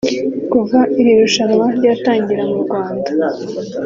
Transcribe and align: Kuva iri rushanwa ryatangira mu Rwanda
Kuva 0.51 0.79
iri 0.99 1.11
rushanwa 1.21 1.65
ryatangira 1.77 2.43
mu 2.49 2.57
Rwanda 2.63 3.09